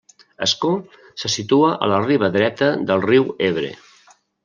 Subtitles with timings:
[0.45, 0.71] Ascó
[1.23, 3.75] se situa a la riba dreta del riu Ebre.